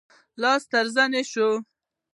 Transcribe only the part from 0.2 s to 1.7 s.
لاس تر زنې شو.